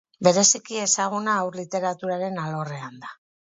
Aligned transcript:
Bereziki 0.27 0.79
ezaguna 0.85 1.35
haur 1.43 1.59
literaturaren 1.61 2.43
alorrean 2.47 3.01
da. 3.07 3.15